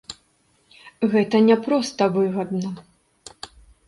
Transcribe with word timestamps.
Гэта 1.11 1.41
не 1.49 1.57
проста 1.65 2.07
выгадна. 2.15 2.71